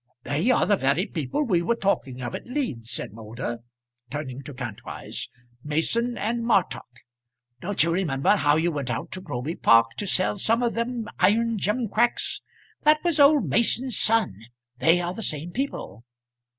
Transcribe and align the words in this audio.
"They 0.23 0.49
are 0.49 0.65
the 0.65 0.77
very 0.77 1.05
people 1.05 1.43
we 1.45 1.61
were 1.61 1.75
talking 1.75 2.23
of 2.23 2.33
at 2.33 2.47
Leeds," 2.47 2.89
said 2.89 3.13
Moulder, 3.13 3.59
turning 4.09 4.41
to 4.41 4.53
Kantwise. 4.55 5.29
"Mason 5.63 6.17
and 6.17 6.43
Martock; 6.43 7.01
don't 7.59 7.83
you 7.83 7.91
remember 7.91 8.35
how 8.35 8.55
you 8.55 8.71
went 8.71 8.89
out 8.89 9.11
to 9.11 9.21
Groby 9.21 9.53
Park 9.57 9.91
to 9.97 10.07
sell 10.07 10.39
some 10.39 10.63
of 10.63 10.73
them 10.73 11.07
iron 11.19 11.57
gimcracks? 11.57 12.41
That 12.81 12.97
was 13.03 13.19
old 13.19 13.47
Mason's 13.47 13.99
son. 13.99 14.35
They 14.79 14.99
are 14.99 15.13
the 15.13 15.21
same 15.21 15.51
people." 15.51 16.03